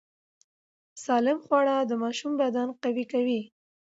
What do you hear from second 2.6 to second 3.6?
قوي کوي۔